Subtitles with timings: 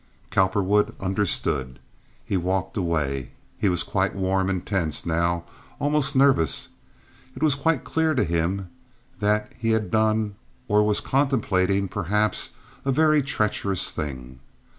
[0.31, 1.77] Cowperwood understood.
[2.25, 3.33] He walked away.
[3.59, 6.69] He was quite warm and tense now—almost nervous.
[7.35, 8.69] It was quite clear to him
[9.19, 10.33] that he had done
[10.67, 14.39] or was contemplating perhaps a very treacherous thing.